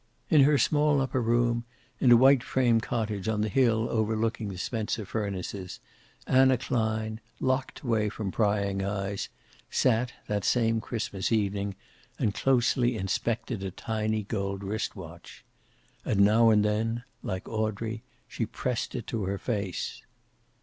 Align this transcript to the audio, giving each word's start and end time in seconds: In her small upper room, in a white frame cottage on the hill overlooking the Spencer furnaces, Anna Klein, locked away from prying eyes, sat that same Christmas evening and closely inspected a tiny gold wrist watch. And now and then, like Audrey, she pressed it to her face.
In 0.31 0.41
her 0.45 0.57
small 0.57 0.99
upper 0.99 1.21
room, 1.21 1.63
in 1.99 2.11
a 2.11 2.17
white 2.17 2.41
frame 2.41 2.81
cottage 2.81 3.27
on 3.27 3.41
the 3.41 3.49
hill 3.49 3.87
overlooking 3.87 4.49
the 4.49 4.57
Spencer 4.57 5.05
furnaces, 5.05 5.79
Anna 6.25 6.57
Klein, 6.57 7.21
locked 7.39 7.81
away 7.81 8.09
from 8.09 8.31
prying 8.31 8.81
eyes, 8.83 9.29
sat 9.69 10.13
that 10.25 10.43
same 10.43 10.81
Christmas 10.81 11.31
evening 11.31 11.75
and 12.17 12.33
closely 12.33 12.97
inspected 12.97 13.61
a 13.61 13.69
tiny 13.69 14.23
gold 14.23 14.63
wrist 14.63 14.95
watch. 14.95 15.43
And 16.03 16.21
now 16.21 16.49
and 16.49 16.65
then, 16.65 17.03
like 17.21 17.47
Audrey, 17.47 18.01
she 18.27 18.47
pressed 18.47 18.95
it 18.95 19.05
to 19.05 19.25
her 19.25 19.37
face. 19.37 20.01